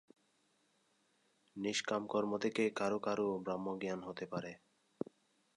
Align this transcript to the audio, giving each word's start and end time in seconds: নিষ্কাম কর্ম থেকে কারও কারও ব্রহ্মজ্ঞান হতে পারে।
নিষ্কাম 1.55 2.01
কর্ম 2.07 2.31
থেকে 2.37 2.63
কারও 2.71 2.99
কারও 2.99 3.27
ব্রহ্মজ্ঞান 3.45 3.99
হতে 4.03 4.25
পারে। 4.25 4.51